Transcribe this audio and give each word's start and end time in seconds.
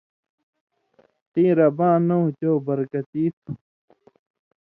تیں 1.31 1.51
رباں 1.57 1.97
نؤں 2.07 2.25
چو 2.39 2.51
برکتی 2.65 3.23
تُھو، 3.39 3.49